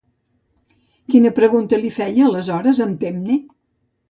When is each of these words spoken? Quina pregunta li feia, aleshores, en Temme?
Quina 1.15 1.31
pregunta 1.41 1.79
li 1.83 1.93
feia, 1.99 2.25
aleshores, 2.31 2.81
en 2.89 2.97
Temme? 3.05 3.39